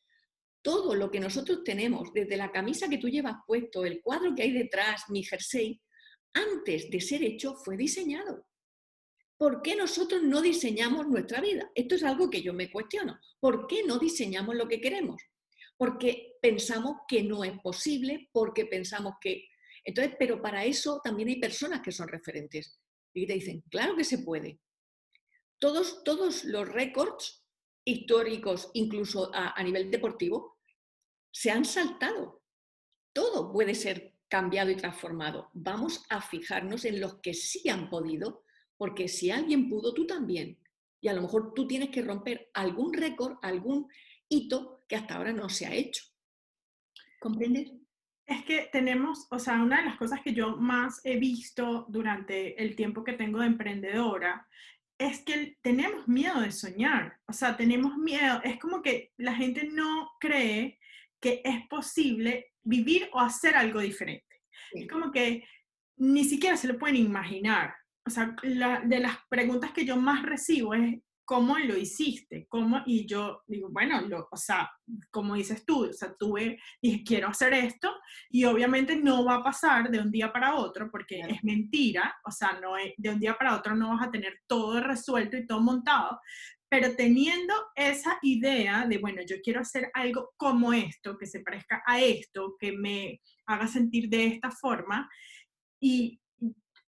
[0.61, 4.43] todo lo que nosotros tenemos, desde la camisa que tú llevas puesto, el cuadro que
[4.43, 5.81] hay detrás, mi jersey,
[6.33, 8.45] antes de ser hecho fue diseñado.
[9.37, 11.71] ¿Por qué nosotros no diseñamos nuestra vida?
[11.73, 13.17] Esto es algo que yo me cuestiono.
[13.39, 15.21] ¿Por qué no diseñamos lo que queremos?
[15.79, 19.47] Porque pensamos que no es posible, porque pensamos que...
[19.83, 22.79] Entonces, pero para eso también hay personas que son referentes
[23.13, 24.59] y te dicen, claro que se puede.
[25.57, 27.45] Todos, todos los récords
[27.85, 30.57] históricos, incluso a, nivel deportivo,
[31.31, 32.43] se han saltado.
[33.13, 35.49] Todo puede ser cambiado y transformado.
[35.53, 38.43] Vamos a fijarnos en los que sí han podido,
[38.77, 40.59] porque si alguien pudo, tú también.
[41.01, 43.87] Y a lo mejor tú tienes que romper algún récord, algún
[44.27, 46.03] hito que hasta ahora no se ha hecho.
[47.21, 47.71] ¿Comprendes?
[48.25, 52.61] Es que tenemos, o sea, una de las cosas que yo más he visto durante
[52.61, 54.47] el tiempo que tengo de emprendedora
[54.97, 59.69] es que tenemos miedo de soñar, o sea, tenemos miedo, es como que la gente
[59.71, 60.77] no cree
[61.21, 64.41] que es posible vivir o hacer algo diferente.
[64.71, 65.45] Es como que
[65.97, 67.73] ni siquiera se lo pueden imaginar.
[68.05, 72.47] O sea, de las preguntas que yo más recibo es, ¿cómo lo hiciste?
[72.47, 72.81] ¿Cómo?
[72.87, 74.67] Y yo digo, bueno, lo, o sea,
[75.11, 77.93] como dices tú, o sea, tuve, dije, quiero hacer esto,
[78.31, 82.31] y obviamente no va a pasar de un día para otro, porque es mentira, o
[82.31, 85.45] sea, no es, de un día para otro no vas a tener todo resuelto y
[85.45, 86.19] todo montado,
[86.67, 91.83] pero teniendo esa idea de, bueno, yo quiero hacer algo como esto, que se parezca
[91.85, 95.07] a esto, que me haga sentir de esta forma,
[95.79, 96.18] y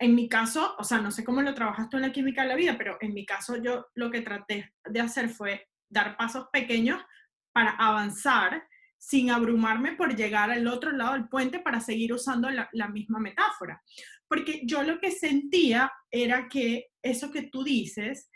[0.00, 2.48] en mi caso, o sea, no sé cómo lo trabajas tú en la química de
[2.48, 6.48] la vida, pero en mi caso yo lo que traté de hacer fue dar pasos
[6.50, 6.98] pequeños
[7.52, 12.88] para avanzar sin abrumarme por llegar al otro lado del puente para seguir usando la,
[12.88, 13.82] misma metáfora.
[14.26, 18.30] Porque yo lo que sentía era que eso que tú dices,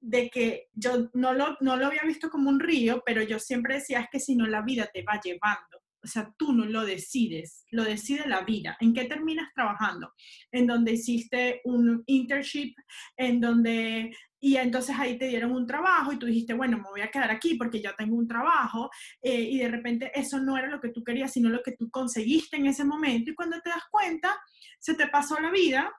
[0.00, 3.74] de que yo no lo, no lo había visto como un río, pero yo siempre
[3.74, 5.77] decía es que si no la vida te va llevando
[6.08, 8.78] o sea, tú no lo decides, lo decide la vida.
[8.80, 10.14] ¿En qué terminas trabajando?
[10.50, 12.74] En donde hiciste un internship,
[13.14, 17.02] en donde, y entonces ahí te dieron un trabajo y tú dijiste, bueno, me voy
[17.02, 18.88] a quedar aquí porque ya tengo un trabajo,
[19.20, 21.90] eh, y de repente eso no era lo que tú querías, sino lo que tú
[21.90, 24.34] conseguiste en ese momento, y cuando te das cuenta,
[24.78, 25.92] se te pasó la vida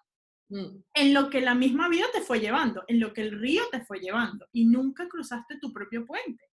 [0.50, 0.84] mm.
[0.96, 3.86] en lo que la misma vida te fue llevando, en lo que el río te
[3.86, 6.46] fue llevando, y nunca cruzaste tu propio puente.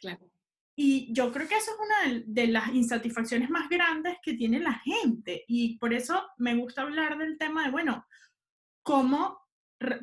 [0.00, 0.30] Claro.
[0.74, 4.74] Y yo creo que eso es una de las insatisfacciones más grandes que tiene la
[4.74, 5.44] gente.
[5.46, 8.06] Y por eso me gusta hablar del tema de, bueno,
[8.82, 9.38] cómo,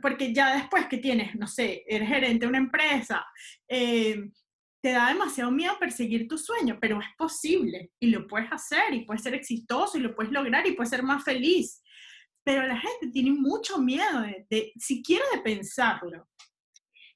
[0.01, 3.25] porque ya después que tienes, no sé, eres gerente de una empresa,
[3.67, 4.29] eh,
[4.81, 9.05] te da demasiado miedo perseguir tu sueño, pero es posible y lo puedes hacer y
[9.05, 11.81] puedes ser exitoso y lo puedes lograr y puedes ser más feliz.
[12.43, 16.29] Pero la gente tiene mucho miedo de, de siquiera de pensarlo.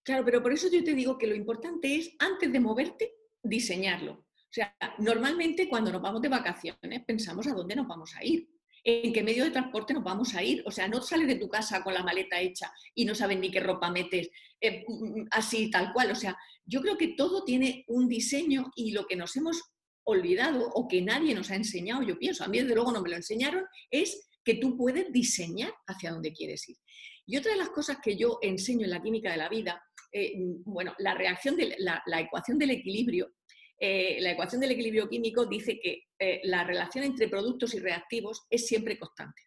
[0.03, 4.13] Claro, pero por eso yo te digo que lo importante es, antes de moverte, diseñarlo.
[4.13, 8.49] O sea, normalmente cuando nos vamos de vacaciones pensamos a dónde nos vamos a ir,
[8.83, 10.61] en qué medio de transporte nos vamos a ir.
[10.65, 13.49] O sea, no sales de tu casa con la maleta hecha y no sabes ni
[13.49, 14.29] qué ropa metes,
[14.59, 14.85] eh,
[15.31, 16.11] así tal cual.
[16.11, 19.61] O sea, yo creo que todo tiene un diseño y lo que nos hemos
[20.05, 23.09] olvidado o que nadie nos ha enseñado, yo pienso, a mí desde luego no me
[23.09, 26.77] lo enseñaron, es que tú puedes diseñar hacia dónde quieres ir.
[27.25, 29.81] Y otra de las cosas que yo enseño en la química de la vida
[30.13, 33.33] eh, bueno, la reacción de la, ecuación del equilibrio,
[33.79, 38.45] eh, la ecuación del equilibrio químico dice que eh, la relación entre productos y reactivos
[38.49, 39.41] es siempre constante.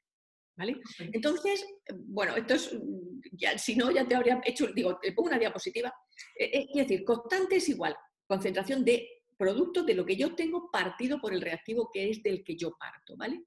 [0.58, 0.80] ¿Vale?
[0.98, 2.74] Entonces, bueno, esto es,
[3.32, 5.92] ya, si no, ya te habría hecho, digo, te pongo una diapositiva.
[6.34, 7.94] es decir, constante es igual,
[8.26, 12.42] concentración de productos de lo que yo tengo partido por el reactivo que es del
[12.42, 13.44] que yo parto, ¿vale?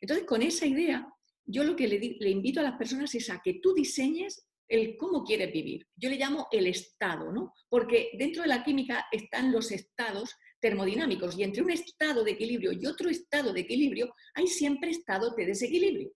[0.00, 1.04] Entonces, con esa idea,
[1.44, 4.96] yo lo que le, le invito a las personas es a que tú diseñes el
[4.96, 5.86] cómo quieres vivir.
[5.96, 7.52] Yo le llamo el estado, ¿no?
[7.68, 12.72] Porque dentro de la química están los estados termodinámicos y entre un estado de equilibrio
[12.72, 16.12] y otro estado de equilibrio hay siempre estados de desequilibrio,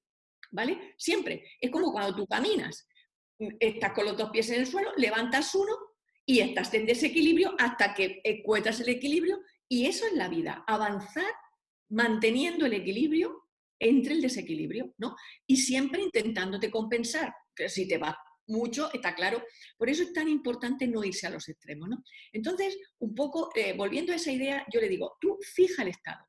[0.51, 0.95] ¿vale?
[0.97, 1.45] Siempre.
[1.61, 2.89] Es como cuando tú caminas,
[3.61, 5.73] estás con los dos pies en el suelo, levantas uno
[6.25, 11.33] y estás en desequilibrio hasta que encuentras el equilibrio y eso es la vida, avanzar
[11.91, 13.45] manteniendo el equilibrio
[13.79, 15.15] entre el desequilibrio, ¿no?
[15.47, 17.33] Y siempre intentándote compensar.
[17.69, 18.15] Si te vas
[18.49, 19.43] mucho, está claro.
[19.77, 21.89] Por eso es tan importante no irse a los extremos.
[21.89, 22.03] ¿no?
[22.33, 26.27] Entonces, un poco, eh, volviendo a esa idea, yo le digo, tú fija el estado.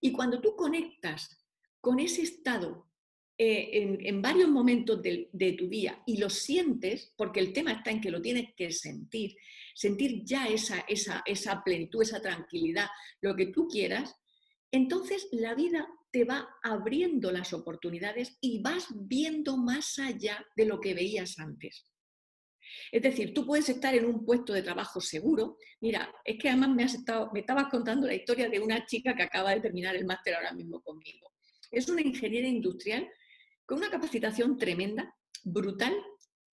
[0.00, 1.38] Y cuando tú conectas
[1.80, 2.92] con ese estado
[3.38, 8.00] eh, en, varios momentos de, tu día y lo sientes, porque el tema está en
[8.00, 9.34] que lo tienes que sentir,
[9.74, 12.86] sentir ya esa, esa, esa plenitud, esa tranquilidad,
[13.20, 14.14] lo que tú quieras,
[14.70, 20.78] entonces la vida te va abriendo las oportunidades y vas viendo más allá de lo
[20.78, 21.86] que veías antes.
[22.90, 25.56] Es decir, tú puedes estar en un puesto de trabajo seguro.
[25.80, 29.60] Mira, es que además me, estabas contando la historia de una chica que acaba de
[29.60, 31.32] terminar el máster ahora mismo conmigo.
[31.70, 33.08] Es una ingeniera industrial
[33.64, 35.94] con una capacitación tremenda, brutal,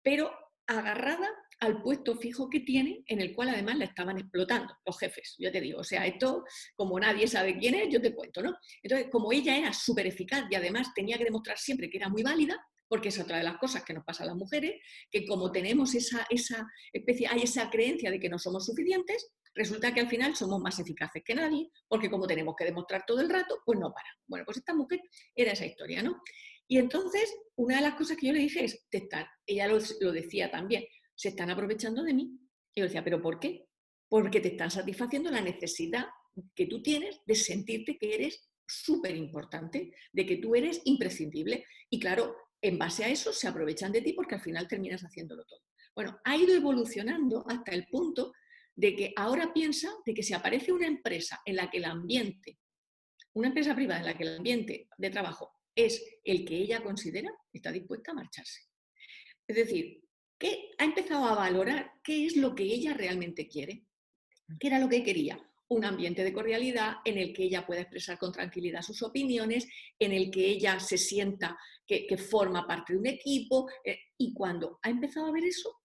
[0.02, 0.32] pero
[0.68, 1.30] agarrada
[1.66, 5.52] al puesto fijo que tiene, en el cual además la estaban explotando los jefes, yo
[5.52, 5.80] te digo.
[5.80, 8.56] O sea, esto, como nadie sabe quién es, yo te cuento, ¿no?
[8.82, 12.24] Entonces, como ella era súper eficaz y además tenía que demostrar siempre que era muy
[12.24, 15.52] válida, porque es otra de las cosas que nos pasa a las mujeres, que como
[15.52, 20.10] tenemos esa, esa especie, hay esa creencia de que no somos suficientes, resulta que al
[20.10, 23.80] final somos más eficaces que nadie, porque como tenemos que demostrar todo el rato, pues
[23.80, 24.08] no para.
[24.28, 25.02] Bueno, pues esta mujer
[25.36, 26.22] era esa historia, ¿no?
[26.68, 28.86] Y entonces, una de las cosas que yo le dije es,
[29.46, 30.84] ella lo, lo decía también,
[31.16, 32.40] se están aprovechando de mí.
[32.74, 33.68] Y yo decía, ¿pero por qué?
[34.08, 36.06] porque te están satisfaciendo la necesidad
[36.54, 41.66] que tú tienes de sentirte que eres súper importante, de que tú eres imprescindible.
[41.90, 45.46] Y claro, en base a eso se aprovechan de ti porque al final terminas haciéndolo
[45.46, 45.62] todo.
[45.94, 48.34] Bueno, ha ido evolucionando hasta el punto
[48.76, 52.60] de que ahora piensa de que si aparece una empresa en la que el ambiente,
[53.34, 57.32] una empresa privada en la que el ambiente de trabajo es el que ella considera,
[57.54, 58.62] está dispuesta a marcharse.
[59.48, 60.05] Es decir,
[60.38, 63.86] que ha empezado a valorar qué es lo que ella realmente quiere,
[64.60, 68.18] qué era lo que quería, un ambiente de cordialidad en el que ella pueda expresar
[68.18, 69.68] con tranquilidad sus opiniones,
[69.98, 73.68] en el que ella se sienta que, forma parte de un equipo.
[73.84, 75.82] Eh, y cuando ha empezado a ver eso,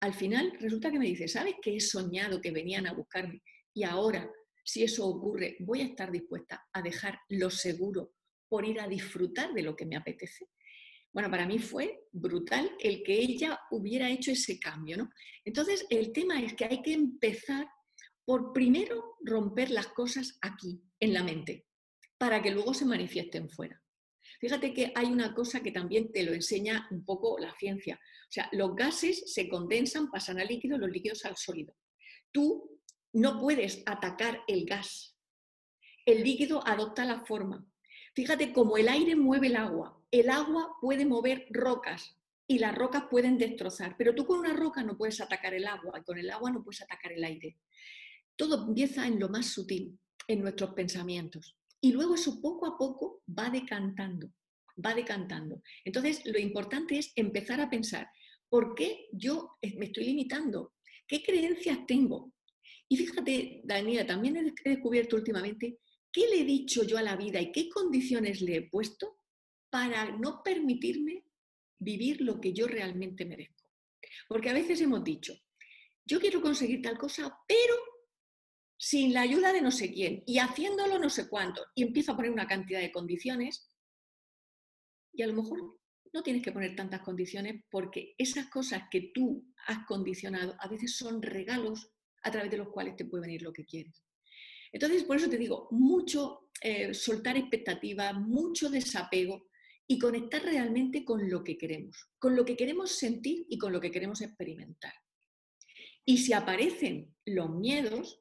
[0.00, 3.42] al final resulta que me dice, ¿sabes que he soñado que venían a buscarme?
[3.74, 4.30] Y ahora,
[4.64, 8.12] si eso ocurre, voy a estar dispuesta a dejar lo seguro
[8.48, 10.46] por ir a disfrutar de lo que me apetece.
[11.12, 15.10] Bueno, para mí fue brutal el que ella hubiera hecho ese cambio, ¿no?
[15.44, 17.66] Entonces, el tema es que hay que empezar
[18.24, 21.66] por primero romper las cosas aquí, en la mente,
[22.18, 23.82] para que luego se manifiesten fuera.
[24.40, 27.96] Fíjate que hay una cosa que también te lo enseña un poco la ciencia.
[27.96, 31.74] O sea, los gases se condensan, pasan al líquido, los líquidos al sólido.
[32.30, 32.78] Tú
[33.14, 35.16] no puedes atacar el gas.
[36.04, 37.66] El líquido adopta la forma.
[38.14, 39.97] Fíjate cómo el aire mueve el agua.
[40.10, 42.16] El agua puede mover rocas
[42.46, 45.98] y las rocas pueden destrozar, pero tú con una roca no puedes atacar el agua
[46.00, 47.58] y con el agua no puedes atacar el aire.
[48.34, 51.58] Todo empieza en lo más sutil, en nuestros pensamientos.
[51.80, 54.32] Y luego eso poco a poco va decantando,
[54.84, 55.62] va decantando.
[55.84, 58.08] Entonces, lo importante es empezar a pensar,
[58.48, 60.72] ¿por qué yo me estoy limitando?
[61.06, 62.32] ¿Qué creencias tengo?
[62.88, 67.40] Y fíjate, Daniela, también he descubierto últimamente qué le he dicho yo a la vida
[67.40, 69.17] y qué condiciones le he puesto
[69.70, 71.24] para no permitirme
[71.78, 73.64] vivir lo que yo realmente merezco.
[74.28, 75.34] Porque a veces hemos dicho,
[76.04, 77.74] yo quiero conseguir tal cosa, pero
[78.76, 82.16] sin la ayuda de no sé quién y haciéndolo no sé cuánto, y empiezo a
[82.16, 83.70] poner una cantidad de condiciones,
[85.12, 85.78] y a lo mejor
[86.12, 90.96] no tienes que poner tantas condiciones porque esas cosas que tú has condicionado a veces
[90.96, 91.90] son regalos
[92.22, 94.02] a través de los cuales te puede venir lo que quieres.
[94.72, 99.48] Entonces, por eso te digo, mucho eh, soltar expectativas, mucho desapego
[99.90, 103.80] y conectar realmente con lo que queremos, con lo que queremos sentir y con lo
[103.80, 104.92] que queremos experimentar.
[106.04, 108.20] Y si aparecen los miedos,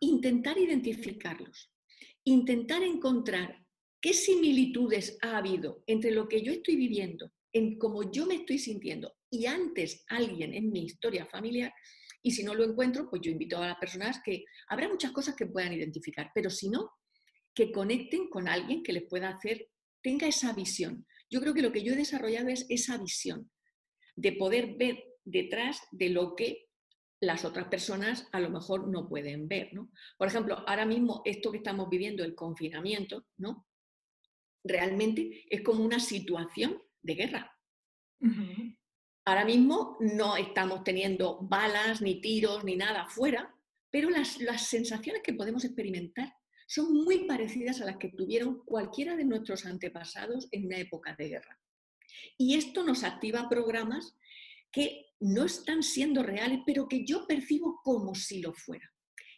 [0.00, 1.72] intentar identificarlos,
[2.24, 3.64] intentar encontrar
[4.00, 8.58] qué similitudes ha habido entre lo que yo estoy viviendo, en cómo yo me estoy
[8.58, 11.72] sintiendo y antes alguien en mi historia familiar.
[12.22, 15.36] Y si no lo encuentro, pues yo invito a las personas que habrá muchas cosas
[15.36, 16.90] que puedan identificar, pero si no,
[17.54, 19.68] que conecten con alguien que les pueda hacer,
[20.06, 21.04] tenga esa visión.
[21.28, 23.50] Yo creo que lo que yo he desarrollado es esa visión
[24.14, 26.68] de poder ver detrás de lo que
[27.20, 29.74] las otras personas a lo mejor no pueden ver.
[29.74, 29.90] ¿no?
[30.16, 33.66] Por ejemplo, ahora mismo esto que estamos viviendo, el confinamiento, ¿no?
[34.62, 37.52] realmente es como una situación de guerra.
[39.24, 43.52] Ahora mismo no estamos teniendo balas, ni tiros, ni nada afuera,
[43.90, 46.32] pero las, las sensaciones que podemos experimentar
[46.66, 51.28] son muy parecidas a las que tuvieron cualquiera de nuestros antepasados en una época de
[51.28, 51.60] guerra.
[52.36, 54.16] Y esto nos activa programas
[54.70, 58.92] que no están siendo reales, pero que yo percibo como si lo fuera.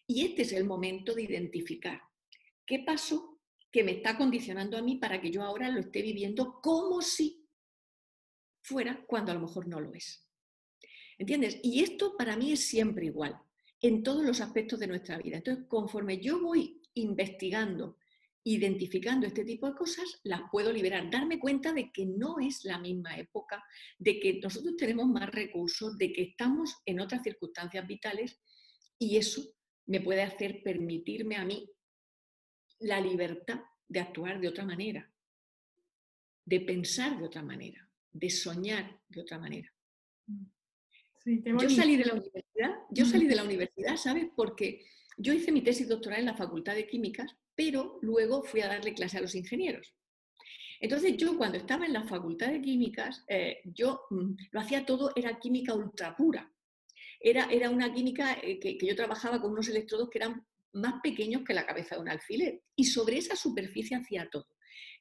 [0.06, 2.00] Y este es el momento de identificar
[2.66, 3.38] qué pasó
[3.70, 7.46] que me está condicionando a mí para que yo ahora lo esté viviendo como si
[8.62, 10.26] fuera cuando a lo mejor no lo es.
[11.18, 11.58] ¿Entiendes?
[11.62, 13.38] Y esto para mí es siempre igual,
[13.80, 15.36] en todos los aspectos de nuestra vida.
[15.36, 17.96] Entonces, conforme yo voy investigando
[18.48, 22.78] identificando este tipo de cosas, las puedo liberar, darme cuenta de que no es la
[22.78, 23.62] misma época,
[23.98, 28.40] de que nosotros tenemos más recursos, de que estamos en otras circunstancias vitales
[28.98, 29.42] y eso
[29.86, 31.70] me puede hacer permitirme a mí
[32.78, 35.12] la libertad de actuar de otra manera,
[36.46, 39.70] de pensar de otra manera, de soñar de otra manera.
[41.24, 44.26] yo salí de la universidad, yo salí de la universidad, ¿sabes?
[44.34, 44.86] Porque
[45.18, 48.94] yo hice mi tesis doctoral en la Facultad de Químicas pero luego fui a darle
[48.94, 49.92] clase a los ingenieros.
[50.78, 55.10] Entonces yo cuando estaba en la Facultad de Químicas, eh, yo mm, lo hacía todo,
[55.16, 56.48] era química ultra pura.
[57.18, 61.00] Era, era una química eh, que, que, yo trabajaba con unos electrodos que eran más
[61.02, 64.46] pequeños que la cabeza de un alfiler y sobre esa superficie hacía todo.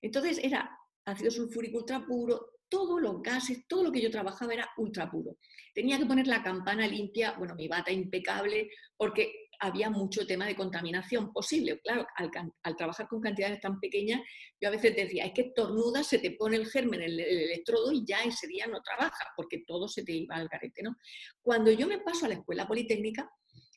[0.02, 0.68] Entonces era
[1.06, 5.38] ácido sulfúrico ultra puro, todos los gases, todo lo que yo trabajaba era ultra puro.
[5.76, 10.56] Tenía que poner la campana limpia, bueno, mi bata impecable, porque había mucho tema de
[10.56, 11.80] contaminación posible.
[11.82, 14.22] Claro, al, trabajar con cantidades tan pequeñas,
[14.60, 17.92] yo a veces decía, es que tornuda, se te pone el germen en el, electrodo
[17.92, 20.96] y ya ese día no trabaja, porque todo se te iba al garete, ¿no?
[21.42, 23.30] Cuando yo me paso a la escuela politécnica,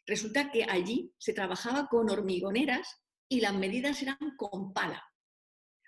[0.06, 5.04] resulta que allí se trabajaba con hormigoneras y las medidas eran con pala.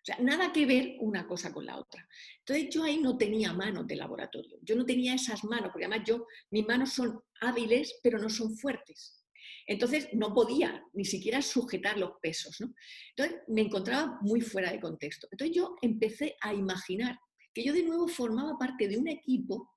[0.02, 2.08] O sea, nada que ver una cosa con la otra.
[2.38, 6.04] Entonces yo ahí no tenía manos de laboratorio, yo no tenía esas manos, porque además
[6.04, 9.21] yo, mis manos son hábiles, pero no son fuertes.
[9.66, 12.60] Entonces no podía ni siquiera sujetar los pesos.
[12.60, 12.72] ¿no?
[13.16, 15.28] Entonces me encontraba muy fuera de contexto.
[15.30, 17.18] Entonces yo empecé a imaginar
[17.54, 19.72] que yo de nuevo formaba parte de un equipo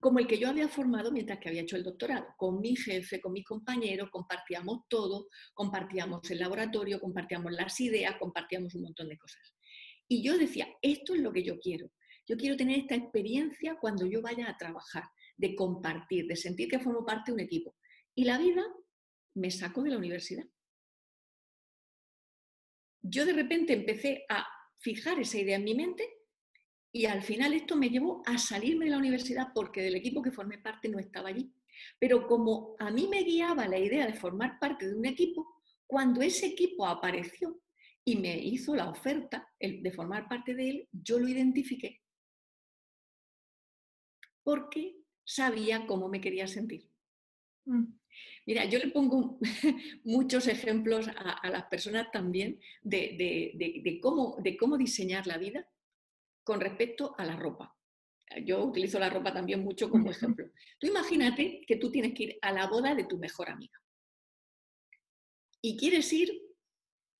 [0.00, 2.26] como el que yo había formado mientras que había hecho el doctorado.
[2.38, 8.74] Con mi jefe, con mis compañeros, compartíamos todo, compartíamos el laboratorio, compartíamos las ideas, compartíamos
[8.74, 9.54] un montón de cosas.
[10.08, 11.92] Y yo decía, esto es lo que yo quiero.
[12.26, 15.04] Yo quiero tener esta experiencia cuando yo vaya a trabajar,
[15.36, 17.76] de compartir, de sentir que formo parte de un equipo.
[18.14, 18.64] Y la vida
[19.34, 20.44] me sacó de la universidad.
[23.02, 24.46] Yo de repente empecé a
[24.78, 26.08] fijar esa idea en mi mente
[26.92, 30.32] y al final esto me llevó a salirme de la universidad porque del equipo que
[30.32, 31.52] formé parte no estaba allí.
[31.98, 36.20] Pero como a mí me guiaba la idea de formar parte de un equipo, cuando
[36.20, 37.60] ese equipo apareció
[38.04, 42.02] y me hizo la oferta de formar parte de él, yo lo identifiqué.
[44.42, 46.90] Porque sabía cómo me quería sentir.
[47.66, 47.99] Mm.
[48.46, 49.38] Mira, yo le pongo
[50.04, 55.68] muchos ejemplos a, las personas también de, cómo, de cómo diseñar la vida
[56.42, 57.76] con respecto a la ropa.
[58.44, 60.50] Yo utilizo la ropa también mucho como ejemplo.
[60.78, 63.78] Tú imagínate que tú tienes que ir a la boda de tu mejor amiga.
[65.60, 66.30] Y quieres ir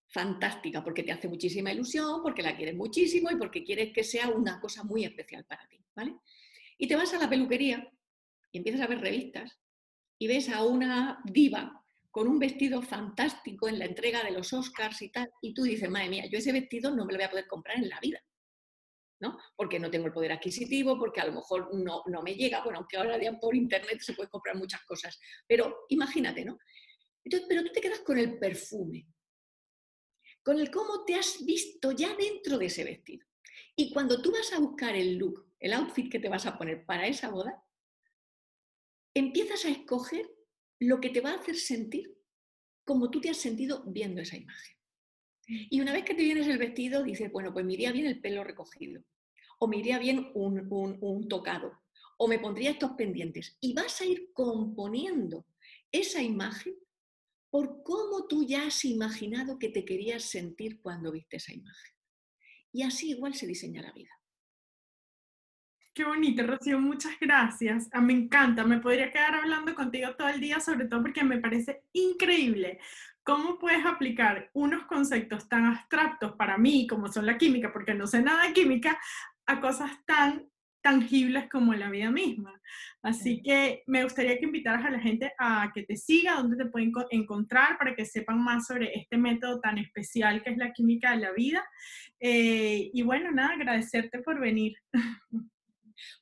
[0.09, 4.29] fantástica, porque te hace muchísima ilusión, porque la quieres muchísimo y porque quieres que sea
[4.29, 6.17] una cosa muy especial para ti, ¿vale?
[6.79, 7.89] Y te vas a la peluquería
[8.51, 9.61] y empiezas a ver revistas
[10.21, 15.01] y ves a una diva con un vestido fantástico en la entrega de los Oscars
[15.01, 17.31] y tal, y tú dices, madre mía, yo ese vestido no me lo voy a
[17.31, 18.23] poder comprar en la vida.
[19.21, 19.39] ¿no?
[19.57, 22.81] Porque no tengo el poder adquisitivo, porque a lo mejor no, no me llega, bueno,
[22.81, 26.59] aunque ahora ya por internet se puede comprar muchas cosas, pero imagínate, ¿no?
[27.25, 29.07] Entonces, pero tú te quedas con el perfume,
[30.43, 33.27] con el cómo te has visto ya dentro de ese vestido.
[33.77, 36.85] Y cuando tú vas a buscar el look, el outfit que te vas a poner
[36.87, 37.63] para esa boda,
[39.15, 40.31] empiezas a escoger
[40.79, 42.17] lo que te va a hacer sentir
[42.85, 44.77] como tú te has sentido viendo esa imagen.
[45.47, 48.21] Y una vez que te vienes el vestido, dices, bueno, pues me iría bien el
[48.21, 49.03] pelo recogido,
[49.59, 51.81] o me iría bien un, un tocado,
[52.19, 53.57] o me pondría estos pendientes.
[53.61, 55.47] Y vas a ir componiendo
[55.93, 56.75] esa imagen
[57.51, 61.93] por cómo tú ya has imaginado que te querías sentir cuando viste esa imagen.
[62.73, 64.20] Y así igual se diseña la vida.
[66.01, 67.91] Qué bonito, Rocío, muchas gracias.
[67.93, 71.37] Ah, me encanta, me podría quedar hablando contigo todo el día, sobre todo porque me
[71.37, 72.81] parece increíble
[73.23, 78.07] cómo puedes aplicar unos conceptos tan abstractos para mí, como son la química, porque no
[78.07, 78.99] sé nada de química,
[79.45, 80.49] a cosas tan
[80.83, 82.59] tangibles como la vida misma.
[83.03, 86.71] Así que me gustaría que invitaras a la gente a que te siga, donde te
[86.71, 91.11] pueden encontrar para que sepan más sobre este método tan especial que es la química
[91.11, 91.63] de la vida.
[92.19, 94.73] Eh, y bueno, nada, agradecerte por venir.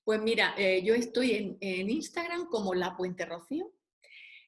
[0.04, 3.72] Pues mira, eh, yo estoy en, Instagram como La Puente Rocío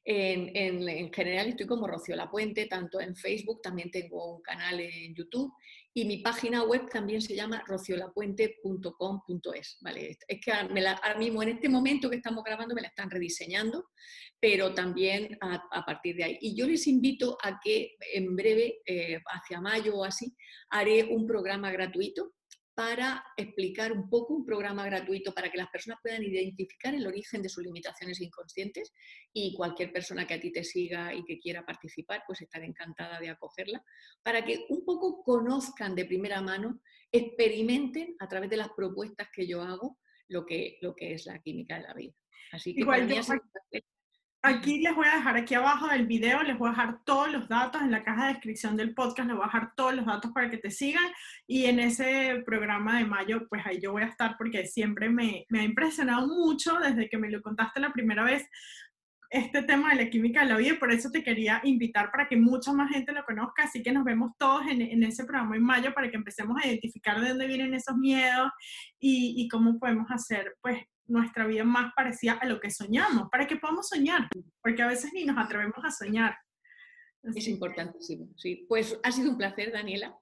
[0.04, 5.14] en, general estoy como Rocío La Puente, tanto en Facebook, también tengo un canal en
[5.14, 5.52] YouTube
[5.92, 9.78] y mi página web también se llama rociolapuente.com.es.
[9.80, 10.16] ¿vale?
[10.26, 13.90] Es que ahora mismo, en este momento que estamos grabando, me la están rediseñando,
[14.38, 16.38] pero también a, partir de ahí.
[16.40, 20.34] Y yo les invito a que en breve, eh, hacia mayo o así,
[20.70, 22.32] haré un programa gratuito
[22.80, 27.42] para explicar un poco un programa gratuito para que las personas puedan identificar el origen
[27.42, 28.94] de sus limitaciones inconscientes
[29.34, 33.20] y cualquier persona que a ti te siga y que quiera participar, pues estaré encantada
[33.20, 33.84] de acogerla,
[34.22, 36.80] para que un poco conozcan de primera mano,
[37.12, 41.38] experimenten a través de las propuestas que yo hago lo que, lo que es la
[41.38, 42.14] química de la vida.
[42.50, 43.06] Así que Igual
[44.42, 47.46] Aquí les voy a dejar, aquí abajo del video, les voy a dejar todos los
[47.46, 50.32] datos, en la caja de descripción del podcast les voy a dejar todos los datos
[50.32, 51.04] para que te sigan
[51.46, 55.44] y en ese programa de mayo, pues ahí yo voy a estar porque siempre me,
[55.50, 58.48] me ha impresionado mucho desde que me lo contaste la primera vez
[59.28, 62.26] este tema de la química de la vida y por eso te quería invitar para
[62.26, 65.54] que mucha más gente lo conozca, así que nos vemos todos en, en ese programa
[65.54, 68.50] en mayo para que empecemos a identificar de dónde vienen esos miedos
[68.98, 73.46] y, y cómo podemos hacer pues nuestra vida más parecida a lo que soñamos, para
[73.46, 74.28] que podamos soñar,
[74.62, 76.36] porque a veces ni nos atrevemos a soñar.
[77.22, 78.64] Es importantísimo, sí.
[78.68, 80.16] Pues ha sido un placer, Daniela,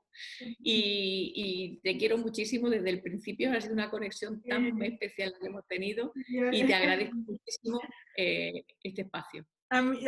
[0.59, 5.67] y, te quiero muchísimo desde el principio, ha sido una conexión tan especial que hemos
[5.69, 6.13] tenido
[6.53, 7.81] y te agradezco muchísimo
[8.17, 9.47] eh, este espacio.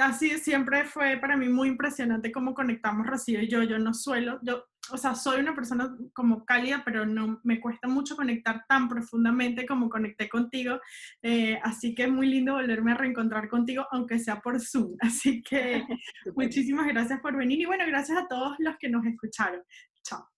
[0.00, 3.62] así siempre fue para mí muy impresionante cómo conectamos Rocío y yo.
[3.62, 7.88] Yo no suelo, yo o sea, soy una persona como cálida, pero no me cuesta
[7.88, 10.80] mucho conectar tan profundamente como conecté contigo.
[11.22, 14.96] Eh, así que es muy lindo volverme a reencontrar contigo, aunque sea por Zoom.
[15.00, 15.84] Así que
[16.34, 19.62] muchísimas gracias por venir y bueno, gracias a todos los que nos escucharon.
[20.02, 20.28] Chao.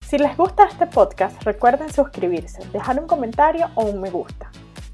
[0.00, 4.50] Si les gusta este podcast, recuerden suscribirse, dejar un comentario o un me gusta.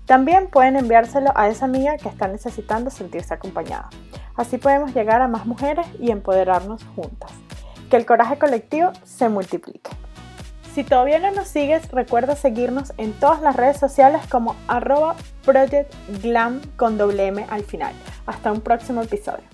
[0.07, 3.89] También pueden enviárselo a esa amiga que está necesitando sentirse acompañada.
[4.37, 7.31] Así podemos llegar a más mujeres y empoderarnos juntas.
[7.89, 9.91] Que el coraje colectivo se multiplique.
[10.75, 16.61] Si todavía no nos sigues, recuerda seguirnos en todas las redes sociales como arroba projectglam
[16.77, 17.95] con doble M al final.
[18.27, 19.54] Hasta un próximo episodio.